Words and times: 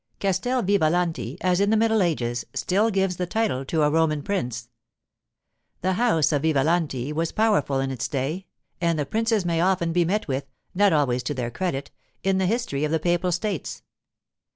Castel 0.19 0.63
Vivalanti, 0.63 1.37
as 1.41 1.59
in 1.59 1.69
the 1.69 1.77
middle 1.77 2.01
ages, 2.01 2.43
still 2.55 2.89
gives 2.89 3.17
the 3.17 3.27
title 3.27 3.63
to 3.65 3.83
a 3.83 3.89
Roman 3.91 4.23
prince. 4.23 4.67
The 5.81 5.93
house 5.93 6.31
of 6.31 6.41
Vivalanti 6.41 7.13
was 7.13 7.31
powerful 7.31 7.79
in 7.79 7.91
its 7.91 8.07
day, 8.07 8.47
and 8.81 8.97
the 8.97 9.05
princes 9.05 9.45
may 9.45 9.61
often 9.61 9.93
be 9.93 10.03
met 10.03 10.27
with—not 10.27 10.91
always 10.91 11.21
to 11.21 11.35
their 11.35 11.51
credit—in 11.51 12.39
the 12.39 12.47
history 12.47 12.83
of 12.83 12.89
the 12.91 12.99
Papal 12.99 13.31
States. 13.31 13.83